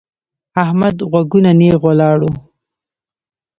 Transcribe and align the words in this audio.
احمد 0.63 0.95
غوږونه 1.09 1.51
نېغ 1.59 1.81
ولاړ 1.87 2.17
وو. 2.25 2.33